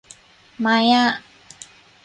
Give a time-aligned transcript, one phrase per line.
[0.59, 1.07] ไมอ่ะ